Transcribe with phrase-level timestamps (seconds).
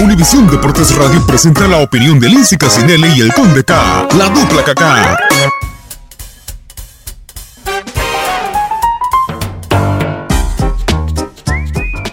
[0.00, 4.64] Univisión Deportes Radio presenta la opinión de Lindsay Casinelli y el Conde K, la dupla
[4.64, 5.16] Kaká.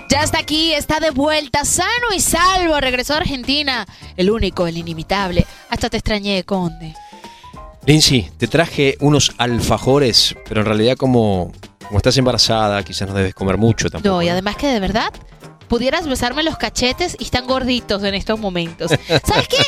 [0.09, 2.79] Ya está aquí, está de vuelta, sano y salvo.
[2.79, 3.85] Regresó a Argentina.
[4.15, 5.45] El único, el inimitable.
[5.69, 6.93] Hasta te extrañé, Conde.
[7.85, 11.51] Lindsay, te traje unos alfajores, pero en realidad como,
[11.87, 14.15] como estás embarazada, quizás no debes comer mucho tampoco.
[14.15, 15.11] No, y además que de verdad
[15.69, 18.91] pudieras besarme los cachetes y están gorditos en estos momentos.
[19.23, 19.65] ¿Sabes qué?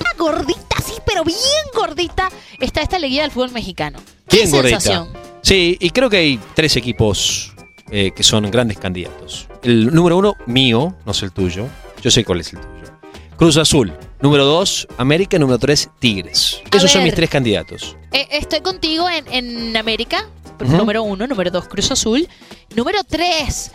[0.00, 1.38] Una gordita, sí, pero bien
[1.74, 4.00] gordita está esta liguilla del fútbol mexicano.
[4.26, 5.06] ¿Qué Bien gordita.
[5.42, 7.54] Sí, y creo que hay tres equipos
[7.90, 9.46] eh, que son grandes candidatos.
[9.62, 11.68] El número uno, mío, no sé el tuyo.
[12.02, 12.92] Yo sé cuál es el tuyo.
[13.36, 13.92] Cruz Azul.
[14.20, 15.38] Número dos, América.
[15.38, 16.62] Número tres, Tigres.
[16.72, 17.96] A Esos son mis tres candidatos.
[18.12, 20.26] Eh, estoy contigo en, en América.
[20.58, 22.26] Número uno, número dos, Cruz Azul.
[22.74, 23.72] Número tres,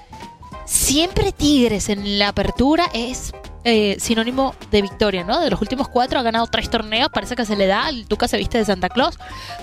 [0.71, 3.33] siempre Tigres en la apertura es
[3.65, 5.39] eh, sinónimo de victoria, ¿no?
[5.41, 8.27] De los últimos cuatro ha ganado tres torneos, parece que se le da, el Tuca
[8.27, 9.19] se viste de Santa Claus.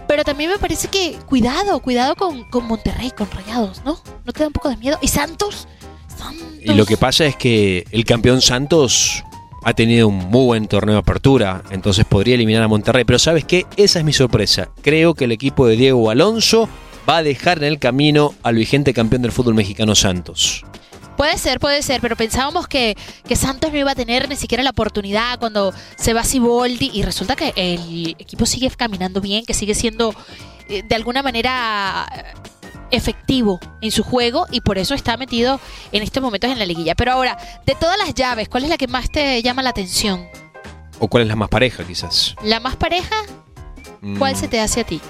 [0.06, 3.98] Pero también me parece que, cuidado, cuidado con, con Monterrey, con Rayados, ¿no?
[4.24, 4.98] ¿No te da un poco de miedo?
[5.00, 5.66] ¿Y Santos?
[6.62, 9.24] Y lo que pasa es que el campeón Santos
[9.64, 13.04] ha tenido un muy buen torneo de apertura, entonces podría eliminar a Monterrey.
[13.04, 13.66] Pero ¿sabes qué?
[13.76, 14.68] Esa es mi sorpresa.
[14.82, 16.68] Creo que el equipo de Diego Alonso
[17.08, 20.64] va a dejar en el camino al vigente campeón del fútbol mexicano Santos.
[21.18, 22.96] Puede ser, puede ser, pero pensábamos que,
[23.26, 27.02] que Santos no iba a tener ni siquiera la oportunidad cuando se va Siboldi y
[27.02, 30.14] resulta que el equipo sigue caminando bien, que sigue siendo
[30.68, 32.22] eh, de alguna manera eh,
[32.92, 36.94] efectivo en su juego y por eso está metido en estos momentos en la liguilla.
[36.94, 37.36] Pero ahora,
[37.66, 40.28] de todas las llaves, ¿cuál es la que más te llama la atención?
[41.00, 42.36] ¿O cuál es la más pareja, quizás?
[42.44, 43.16] ¿La más pareja?
[44.18, 45.00] ¿Cuál Mm, se te hace a ti?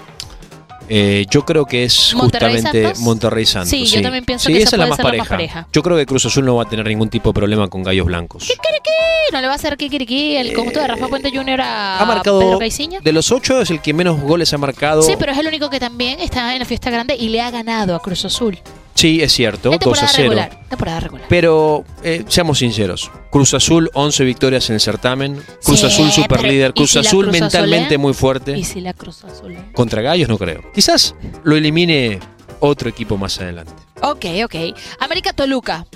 [0.88, 3.03] Eh, yo creo que es ¿Monterrey justamente Santos?
[3.03, 3.71] Monterrey Santos.
[3.71, 5.66] Sí, yo también pienso Sí, que esa es la más pareja.
[5.72, 8.06] Yo creo que Cruz Azul no va a tener ningún tipo de problema con Gallos
[8.06, 8.49] Blancos.
[8.49, 8.91] ¿Qué?
[9.32, 11.60] ¿No le va a hacer kikiriki el conjunto de Rafa Puente Jr.
[11.60, 13.00] a Ha marcado Pedro Caiciña?
[13.00, 15.03] de los ocho es el que menos goles ha marcado.
[15.03, 17.50] Sí, pero es el único que también está en la fiesta grande y le ha
[17.50, 18.59] ganado a Cruz Azul.
[18.98, 20.22] Sí, es cierto, En 2 a temporada 0.
[20.31, 20.69] regular.
[20.69, 21.26] Temporada regular.
[21.28, 26.40] Pero eh, seamos sinceros, Cruz Azul 11 victorias en el certamen, Cruz Sí, Azul super
[26.40, 27.99] pero líder, ¿y Cruz si Azul Cruz Azul, mentalmente eh?
[27.99, 28.58] muy fuerte.
[28.58, 29.52] ¿Y si la Cruz Azul?
[29.52, 29.70] eh?
[29.73, 30.62] Contra Gallos no creo.
[30.75, 31.14] Quizás
[31.44, 32.19] lo elimine
[32.58, 33.73] otro equipo más adelante.
[34.02, 34.55] Ok, ok.
[34.99, 35.87] América Toluca.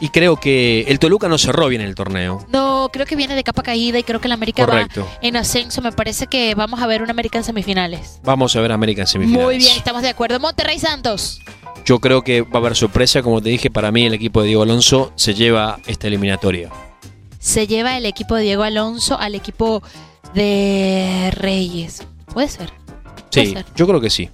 [0.00, 2.44] Y creo que el Toluca no cerró bien el torneo.
[2.48, 5.02] No, creo que viene de capa caída y creo que la América Correcto.
[5.04, 5.82] va en ascenso.
[5.82, 8.20] Me parece que vamos a ver una América en semifinales.
[8.24, 9.44] Vamos a ver América en semifinales.
[9.46, 10.40] Muy bien, estamos de acuerdo.
[10.40, 11.40] Monterrey Santos.
[11.84, 14.48] Yo creo que va a haber sorpresa, como te dije, para mí el equipo de
[14.48, 16.70] Diego Alonso se lleva esta eliminatoria.
[17.38, 19.82] Se lleva el equipo de Diego Alonso al equipo
[20.34, 22.02] de Reyes.
[22.32, 22.70] Puede ser.
[23.30, 23.66] Puede Sí, ser.
[23.76, 24.30] yo creo que sí.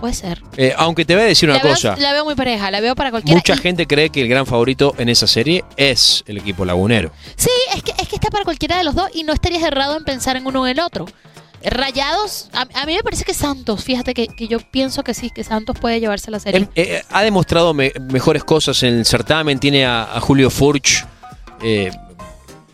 [0.00, 0.42] Puede ser.
[0.58, 1.96] Eh, aunque te voy a decir una la veo, cosa.
[1.96, 3.36] La veo muy pareja, la veo para cualquiera.
[3.38, 7.10] Mucha Y- gente cree que el gran favorito en esa serie es el equipo lagunero.
[7.36, 9.96] Sí, es que, es que está para cualquiera de los dos y no estarías errado
[9.96, 11.06] en pensar en uno o en el otro.
[11.70, 15.30] Rayados, a, a mí me parece que Santos, fíjate que, que yo pienso que sí,
[15.30, 16.60] que Santos puede llevarse la serie.
[16.60, 19.58] Em- eh, ha demostrado me- mejores cosas en el certamen.
[19.58, 21.04] Tiene a, a Julio Furch.
[21.62, 21.90] eh,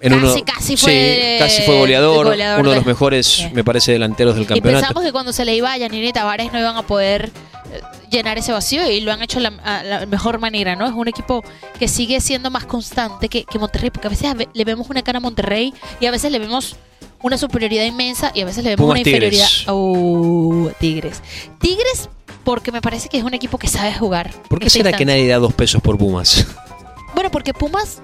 [0.04, 3.24] en Casi, uno, casi sí, fue casi fue goleador, goleador uno de de- los mejores,
[3.26, 3.48] Sí.
[3.54, 4.80] me parece, delanteros del y campeonato.
[4.80, 7.30] pensamos que cuando se le iba a Yanini y Tavares no iban a poder
[7.72, 7.80] eh,
[8.10, 10.86] llenar ese vacío y lo han hecho la, a la mejor manera, ¿no?
[10.86, 11.44] Es un equipo
[11.78, 15.18] que sigue siendo más constante que, que Monterrey, porque a veces le vemos una cara
[15.18, 16.74] a Monterrey y a veces le vemos
[17.22, 19.68] una superioridad inmensa y a veces le vemos Pumas una inferioridad Tigres.
[19.68, 21.22] Uh, Tigres.
[21.58, 22.08] Tigres
[22.44, 24.32] porque me parece que es un equipo que sabe jugar.
[24.48, 26.46] ¿Por qué será que nadie da dos pesos por Pumas?
[27.14, 28.00] Bueno, porque Pumas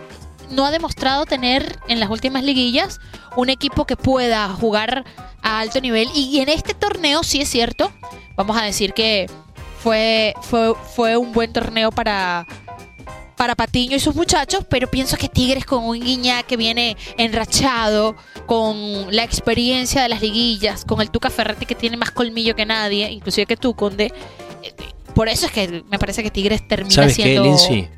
[0.51, 3.01] no ha demostrado tener en las últimas liguillas
[3.37, 5.05] un equipo que pueda jugar
[5.43, 6.09] a alto nivel.
[6.15, 7.93] Y en este torneo, sí es cierto,
[8.37, 9.27] vamos a decir que
[9.83, 12.47] fue, fue, fue un buen torneo para,
[13.39, 18.17] para Patiño y sus muchachos, pero pienso que Tigres con un Guiñá que viene enrachado,
[18.47, 22.67] con la experiencia de las liguillas, con el Tuca Ferretti que tiene más colmillo que
[22.67, 24.13] nadie, inclusive que tú, Conde.
[24.63, 24.75] eh,
[25.15, 27.45] Por eso es que me parece que Tigres termina ¿Sabes qué, siendo...
[27.45, 27.89] Lindsay?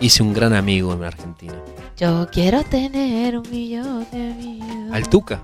[0.00, 1.54] Hice un gran amigo en Argentina.
[1.96, 4.92] Yo quiero tener un millón de amigos.
[4.92, 5.42] Al Tuca.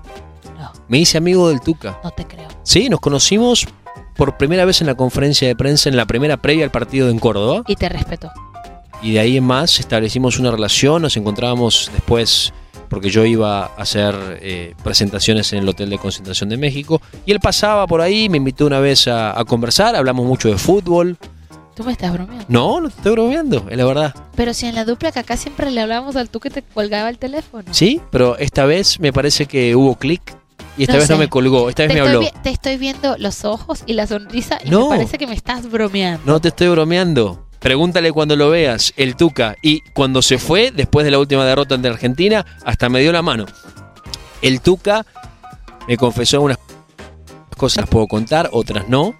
[0.57, 0.71] No.
[0.89, 1.99] Me hice amigo del Tuca.
[2.03, 2.47] No te creo.
[2.63, 3.65] Sí, nos conocimos
[4.17, 7.19] por primera vez en la conferencia de prensa, en la primera previa al partido en
[7.19, 7.63] Córdoba.
[7.67, 8.29] Y te respeto.
[9.01, 12.51] Y de ahí en más establecimos una relación, nos encontrábamos después,
[12.89, 17.31] porque yo iba a hacer eh, presentaciones en el Hotel de Concentración de México, y
[17.31, 21.17] él pasaba por ahí, me invitó una vez a, a conversar, hablamos mucho de fútbol.
[21.75, 22.43] Tú me estás bromeando.
[22.49, 24.13] No, no te estoy bromeando, es la verdad.
[24.35, 27.09] Pero si en la dupla que acá siempre le hablábamos al tú que te colgaba
[27.09, 27.63] el teléfono.
[27.71, 30.21] Sí, pero esta vez me parece que hubo clic
[30.77, 31.19] y esta No vez no sé.
[31.21, 32.21] me colgó, esta vez te, me habló.
[32.43, 34.89] te estoy viendo los ojos y la sonrisa y No.
[34.89, 36.21] me parece que me estás bromeando.
[36.25, 37.45] No te estoy bromeando.
[37.59, 39.55] Pregúntale cuando lo veas, el Tuca.
[39.61, 43.21] Y cuando se fue, después de la última derrota ante Argentina, hasta me dio la
[43.21, 43.45] mano.
[44.41, 45.05] El Tuca
[45.87, 46.57] me confesó unas
[47.57, 49.15] cosas, las puedo contar, otras no.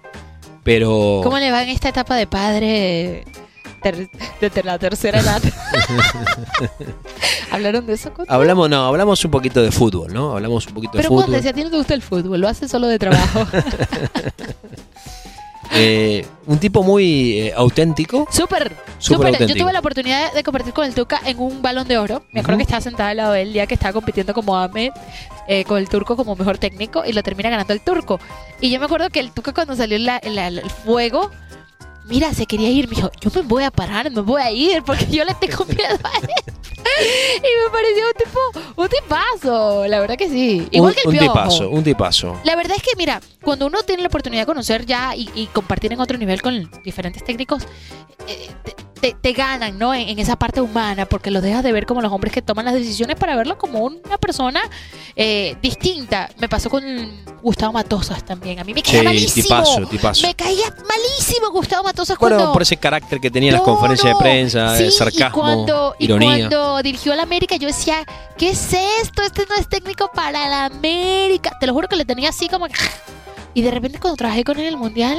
[0.62, 1.20] Pero.
[1.22, 3.24] ¿Cómo le va en esta etapa de padre
[3.82, 4.08] ter-
[4.40, 5.42] desde la tercera edad?
[7.50, 8.12] ¿Hablaron de eso?
[8.14, 8.32] Conde?
[8.32, 10.32] Hablamos, no, hablamos un poquito de fútbol, ¿no?
[10.32, 11.24] Hablamos un poquito de Pero fútbol.
[11.24, 13.46] Conde, si a ti no te gusta el fútbol, lo haces solo de trabajo.
[15.72, 18.26] Eh, un tipo muy eh, auténtico.
[18.30, 19.32] Súper, Súper.
[19.46, 22.24] Yo tuve la oportunidad de compartir con el Tuca en un balón de oro.
[22.32, 24.56] Me acuerdo que estaba sentada al lado de él el día que estaba compitiendo como
[24.56, 24.90] Ahmed
[25.46, 28.18] eh, con el turco como mejor técnico y lo termina ganando el turco.
[28.60, 31.30] Y yo me acuerdo que el Tuca cuando salió la- la- el fuego,
[32.06, 32.88] mira, se quería ir.
[32.88, 35.64] Me dijo, yo me voy a parar, me voy a ir porque yo le tengo
[35.66, 36.54] miedo a él.
[37.36, 39.86] y me pareció un tipo, un tipazo.
[39.86, 40.66] La verdad que sí.
[40.70, 41.32] Igual un, que el un Piojo.
[41.32, 42.40] tipazo, un tipazo.
[42.44, 45.46] La verdad es que, mira, cuando uno tiene la oportunidad de conocer ya y, y
[45.46, 47.64] compartir en otro nivel con diferentes técnicos,
[48.26, 49.94] eh, te, te- te ganan, ¿no?
[49.94, 52.64] En, en esa parte humana, porque los dejas de ver como los hombres que toman
[52.64, 54.60] las decisiones para verlo como una persona
[55.16, 56.28] eh, distinta.
[56.38, 56.82] Me pasó con
[57.42, 58.58] Gustavo Matosas también.
[58.60, 59.42] A mí me caía Sí, malísimo.
[59.44, 60.26] tipazo, tipazo.
[60.26, 62.52] Me caía malísimo Gustavo Matosas Bueno, cuando...
[62.52, 64.18] por ese carácter que tenía en las conferencias no.
[64.18, 66.48] de prensa, Sí, sarcasmo, y cuando, y ironía.
[66.48, 68.04] cuando dirigió a la América, yo decía,
[68.36, 68.72] ¿qué es
[69.02, 69.22] esto?
[69.22, 71.56] Este no es técnico para la América.
[71.58, 72.66] Te lo juro que le tenía así como...
[73.52, 75.18] Y de repente cuando trabajé con él en el Mundial,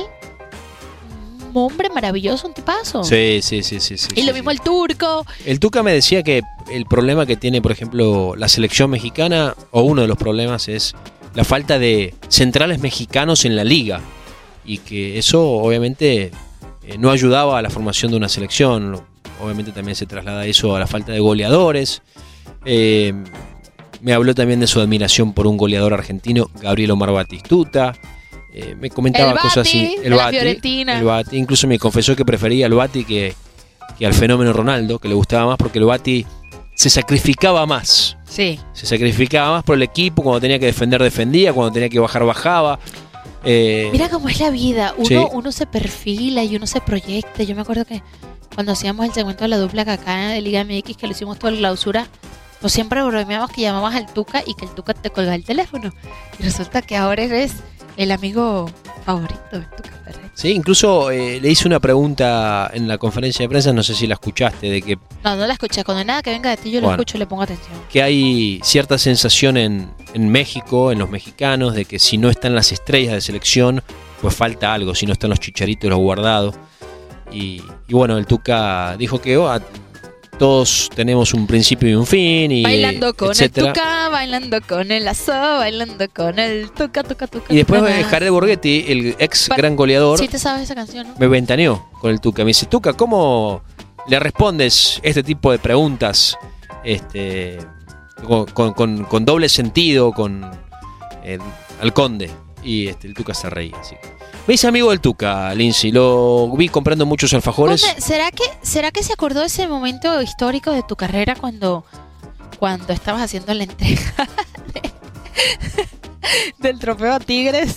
[1.52, 3.04] un hombre maravilloso, un tipazo.
[3.04, 3.98] Sí, sí, sí, sí.
[3.98, 5.26] sí, Y sí, lo mismo el turco.
[5.46, 6.42] El Tuca me decía que
[6.72, 10.94] el problema que tiene, por ejemplo, la selección mexicana, o uno de los problemas es
[11.34, 14.02] la falta de centrales mexicanos en la liga.
[14.66, 16.32] Y que eso obviamente
[16.84, 19.02] eh, no ayudaba a la formación de una selección.
[19.42, 22.02] Obviamente también se traslada eso a la falta de goleadores.
[22.66, 23.14] Eh,
[24.02, 27.94] me habló también de su admiración por un goleador argentino, Gabriel Omar Batistuta.
[28.54, 29.96] Eh, me comentaba El cosas así.
[29.98, 31.00] Bati, la Fiorentina.
[31.00, 31.38] el Bati.
[31.38, 33.34] Incluso me confesó que prefería al Bati que,
[33.98, 36.26] que al fenómeno Ronaldo, que le gustaba más porque el Bati
[36.76, 38.18] se sacrificaba más.
[38.28, 38.60] Sí.
[38.74, 42.26] Se sacrificaba más por el equipo, cuando tenía que defender, defendía, cuando tenía que bajar,
[42.26, 42.80] bajaba.
[43.44, 44.94] Eh, Mira cómo es la vida.
[44.98, 45.16] Uno, Sí.
[45.32, 47.44] uno se perfila y uno se proyecta.
[47.44, 48.02] Yo me acuerdo que
[48.54, 51.52] cuando hacíamos el segmento de la dupla acá de Liga MX, que lo hicimos toda
[51.52, 52.08] la clausura,
[52.60, 55.92] pues siempre bromeamos que llamabas al Tuca y que el Tuca te colgaba el teléfono.
[56.40, 57.54] Y resulta que ahora eres
[58.04, 58.70] el amigo
[59.06, 60.30] favorito del Tuca Ferretti.
[60.34, 64.08] sí, incluso eh, le hice una pregunta en la conferencia de prensa, no sé si
[64.08, 65.84] la escuchaste, de que, No, no la escuché.
[65.84, 67.02] Cuando nada que venga de ti, yo lo Bueno.
[67.02, 67.74] escucho y le pongo atención.
[67.92, 72.56] que hay cierta sensación en, en México, en los mexicanos, de que si no están
[72.56, 73.82] las estrellas de selección,
[74.22, 76.56] pues falta algo, si no están los chicharitos, los guardados.
[77.32, 79.60] Y, y bueno, el Tuca dijo que oh,
[80.42, 83.68] todos tenemos un principio y un fin y Bailando con etcétera.
[83.68, 87.46] el tuca, bailando con el lazo, bailando con el tuca, tuca, tuca.
[87.54, 88.04] Y después eh.
[88.04, 91.14] Jared Borghetti, el ex gran goleador, Sí te sabes esa canción, ¿no?
[91.20, 92.42] me ventaneó con el Tuca.
[92.44, 93.62] Me dice, Tuca, ¿cómo
[94.08, 96.36] le respondes este tipo de preguntas
[96.84, 97.60] este,
[98.26, 100.44] con, con- con- con doble sentido con
[101.24, 101.38] eh,
[101.80, 102.32] al conde?
[102.64, 103.76] Y este, el Tuca se reía.
[103.80, 103.94] Así.
[103.94, 104.12] que-
[104.48, 105.92] Me hice amigo del Tuca, Lindsay.
[105.92, 107.82] Lo vi comprando muchos alfajores.
[108.00, 111.86] ¿será que, ¿Será que se acordó ese momento histórico de tu carrera cuando,
[112.60, 114.28] cuando estabas haciendo la entrega
[114.74, 114.92] de-
[116.70, 117.76] del trofeo a Tigres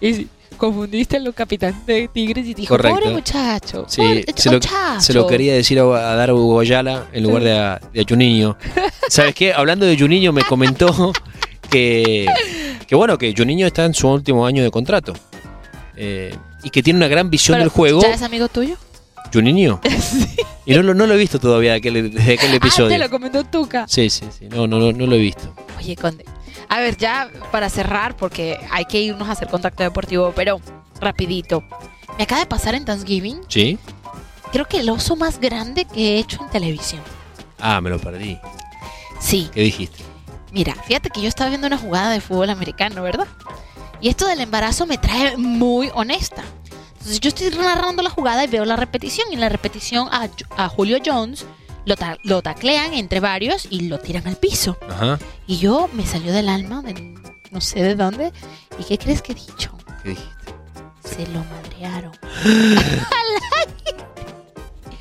[0.00, 2.98] y confundiste a los capitán de Tigres y dijo, Correcto.
[3.00, 5.00] pobre muchacho, Sí, pobre se lo, muchacho".
[5.00, 8.04] se lo quería decir a, a dar Hugo Ayala en lugar de a, de a
[8.08, 8.56] Juninho.
[9.08, 9.52] ¿Sabes qué?
[9.52, 11.12] Hablando de Juninho, me comentó
[11.70, 12.26] que,
[12.86, 15.14] que bueno, que Juninho está en su último año de contrato.
[15.96, 18.02] Eh, y que tiene una gran visión Pero, del juego.
[18.02, 18.76] ¿Ya es amigo tuyo?
[19.32, 19.80] Juninho.
[20.68, 22.98] Y no, no lo he visto todavía aquel- desde aquel Ah, te episodio.
[22.98, 23.86] lo comentó Tuca.
[23.88, 24.48] Sí, sí, sí.
[24.48, 25.54] No, no, no, no lo he visto.
[25.78, 26.24] Oye, Conde.
[26.68, 30.60] A ver, ya para cerrar, porque hay que irnos a hacer contacto deportivo, pero
[31.00, 31.62] rapidito.
[32.18, 33.78] Me acaba de pasar en Thanksgiving, ¿Sí?
[34.50, 37.02] creo que el oso más grande que he hecho en televisión.
[37.60, 38.36] Ah, me lo perdí.
[39.20, 40.02] Sí, ¿Qué dijiste?
[40.50, 43.28] mira, fíjate que yo estaba viendo una jugada de fútbol americano, ¿verdad?
[44.00, 46.42] Y esto del embarazo me trae muy honesta.
[46.92, 49.28] Entonces yo estoy narrando la jugada y veo la repetición.
[49.30, 51.46] Y en la repetición a, a Julio Jones
[51.84, 54.76] lo, ta- lo taclean entre varios y lo tiran al piso.
[54.90, 55.18] Ajá.
[55.46, 57.14] Y yo me salió del alma, de
[57.50, 58.32] no sé de dónde.
[58.78, 59.76] ¿Y qué crees que he dicho?
[60.02, 60.34] ¿Qué dijiste?
[61.04, 62.12] Se lo madrearon.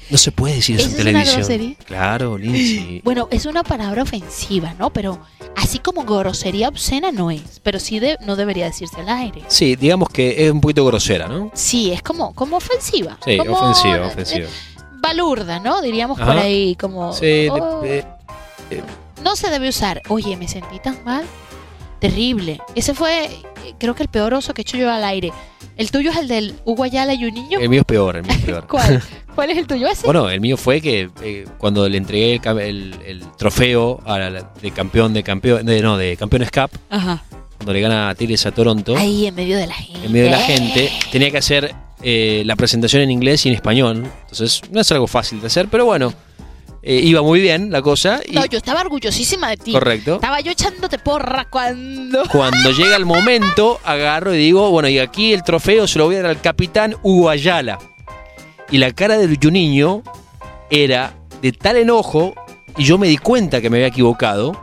[0.10, 1.38] No se puede decir eso en ¿Eso es una televisión.
[1.40, 1.76] grosería?
[1.86, 3.02] Claro, Lindsay.
[3.04, 4.92] Bueno, es una palabra ofensiva, ¿no?
[4.94, 5.20] Pero
[5.56, 7.60] así como grosería obscena no es.
[7.64, 9.42] Pero sí de- no debería decirse al aire.
[9.48, 11.52] Sí, digamos que es un poquito grosera, ¿no?
[11.54, 13.18] Sí, es como, como ofensiva.
[13.24, 14.48] Sí, como, ofensiva, eh, ofensiva.
[15.00, 15.82] Balurda, ¿no?
[15.82, 16.34] Diríamos Ajá.
[16.34, 17.14] por ahí, como...
[17.14, 18.06] Sí, oh, de-
[19.24, 20.02] no se debe usar.
[20.10, 21.26] Oye, me sentí tan mal.
[22.00, 22.60] Terrible.
[22.76, 23.30] Ese fue, eh,
[23.80, 25.32] creo que el peor oso que he hecho yo al aire.
[25.78, 27.60] ¿El tuyo es el del Hugo Ayala y un niño?
[27.60, 28.68] el mío es peor, el mío es peor.
[28.70, 29.02] ¿Cuál?
[29.36, 29.88] ¿Cuál es el tuyo?
[29.88, 30.06] ¿Ese?
[30.06, 34.18] Bueno, el mío fue que eh, cuando le entregué el, cam- el- el trofeo a
[34.18, 37.24] la- de campeón de campeón, de, no, de campeones Cup, Ajá.
[37.58, 40.06] cuando le gana a Tigres a Toronto, Ahí, en medio de la gente.
[40.06, 43.56] en medio de la gente, tenía que hacer eh, la presentación en inglés y en
[43.56, 44.06] español.
[44.22, 46.14] Entonces, no es algo fácil de hacer, pero bueno,
[46.84, 48.22] eh, iba muy bien la cosa.
[48.28, 49.72] Y No, yo estaba orgullosísima de ti.
[49.72, 50.16] Correcto.
[50.16, 52.24] Estaba yo echándote porra cuando...
[52.32, 56.16] cuando llega el momento, agarro y digo, bueno, y aquí el trofeo se lo voy
[56.16, 57.80] a dar al capitán Hugo Ayala.
[58.72, 60.02] Y la cara del Juninho
[60.70, 62.34] era de tal enojo,
[62.78, 64.60] y yo me di cuenta que me había equivocado.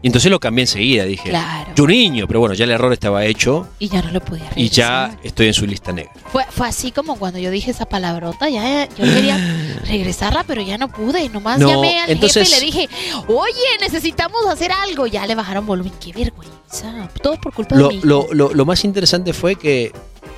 [0.00, 1.72] Y entonces lo cambié enseguida, dije, Claro.
[1.76, 5.06] Juninho, pero bueno, ya el error estaba hecho Y ya no lo podía y ya
[5.08, 5.26] regresar.
[5.26, 6.12] estoy en su lista negra.
[6.30, 9.36] Fue, fue así como cuando yo dije esa palabrota, ya yo quería
[9.88, 11.28] regresarla, pero ya no pude.
[11.30, 12.88] Nomás No, llamé al entonces- jefe y le dije,
[13.26, 15.08] oye, necesitamos hacer algo.
[15.08, 15.92] Ya le bajaron volumen.
[16.00, 17.08] Qué vergüenza.
[17.20, 18.00] Todo por culpa Lo, de mí.
[18.04, 19.90] lo- lo- lo más interesante fue que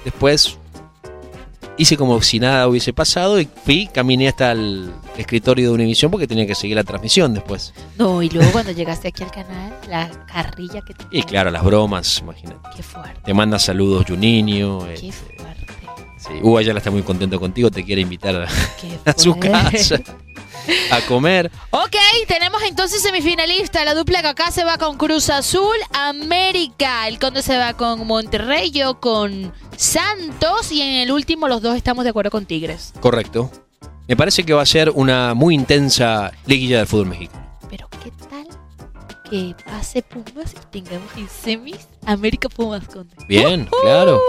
[0.07, 0.57] después
[1.81, 6.27] hice como si nada hubiese pasado y fui, caminé hasta el escritorio de Univision porque
[6.27, 7.73] tenía que seguir la transmisión después.
[7.99, 11.65] No, y luego cuando llegaste aquí al canal, la carrilla que te Y claro, las
[11.65, 12.61] bromas, imagínate.
[12.77, 14.81] Qué fuerte, Te manda saludos Juninho.
[14.87, 15.67] qué este, fuerte.
[16.19, 16.33] sí.
[16.43, 18.49] Hugo Ayala está muy contento contigo, te quiere invitar a,
[19.11, 20.01] a su casa
[20.91, 21.51] a comer.
[21.71, 21.97] Ok,
[22.29, 23.85] tenemos entonces semifinalista.
[23.85, 27.09] La dupla que acá se va con Cruz Azul, América.
[27.09, 30.73] El Conde se va con Monterrey, yo con Santos.
[30.73, 32.93] Y en el último, los dos estamos de acuerdo con Tigres.
[33.01, 33.51] Correcto.
[34.09, 37.59] Me parece que va a ser una muy intensa liguilla del fútbol mexicano.
[37.71, 38.49] Pero ¿qué tal
[39.31, 43.15] que pase Pumas y tengamos en semis América Pumas Conde?
[43.29, 43.83] Bien, ¡Uh!
[43.83, 44.21] claro.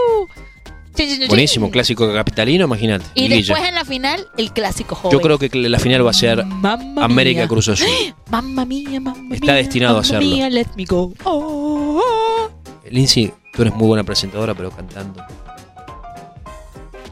[1.28, 3.06] Buenísimo, clásico capitalino, imagínate.
[3.16, 3.54] Y liguilla.
[3.54, 5.18] después en la final, el clásico joven.
[5.18, 7.48] Yo creo que la final va a ser Mamma América mía.
[7.48, 7.88] Cruz Azul.
[8.30, 10.30] Mamma mía, mamma Está destinado a hacerlo.
[10.30, 11.14] mía, let me go.
[11.24, 12.52] Oh, oh.
[12.90, 15.24] Lindsay, tú eres muy buena presentadora, pero cantando.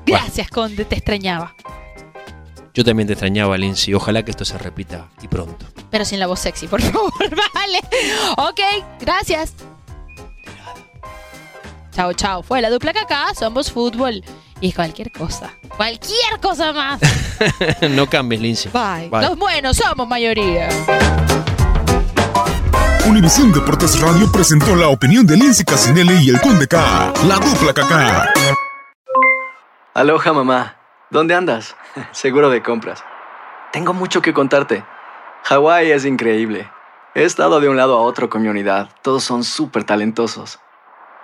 [0.05, 1.55] Gracias, Conde, te extrañaba.
[2.73, 3.93] Yo también te extrañaba, Lindsay.
[3.93, 5.65] Ojalá que esto se repita y pronto.
[5.89, 7.11] Pero sin la voz sexy, por favor,
[7.53, 7.79] vale.
[8.37, 8.59] Ok,
[8.99, 9.53] gracias.
[11.91, 12.43] Chao, chao.
[12.43, 14.23] Fue la dupla que acá, somos fútbol.
[14.61, 15.53] Y cualquier cosa.
[15.75, 16.99] Cualquier cosa más.
[17.89, 18.71] no cambies, Lindsay.
[18.71, 19.09] Bye.
[19.09, 19.27] Bye.
[19.27, 20.69] Los buenos somos mayoría.
[23.07, 27.13] Univisión Deportes Radio presentó la opinión de Lindsay Casinelli y el Conde K.
[27.27, 28.31] La dupla Kaká.
[29.93, 30.75] Aloha mamá,
[31.09, 31.75] ¿dónde andas?
[32.11, 33.03] Seguro de compras.
[33.71, 34.83] Tengo mucho que contarte.
[35.43, 36.69] Hawái es increíble.
[37.15, 38.89] He estado de un lado a otro con mi unidad.
[39.01, 40.59] Todos son súper talentosos.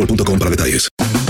[0.00, 1.29] boostmobile.com para detalles.